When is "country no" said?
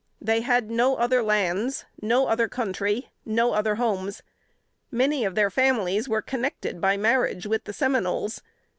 2.47-3.53